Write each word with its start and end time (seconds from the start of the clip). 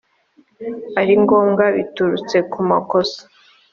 ari 0.99 1.13
ngombwa 1.23 1.65
biturutse 1.75 2.37
ku 2.51 2.59
makosa 2.69 3.21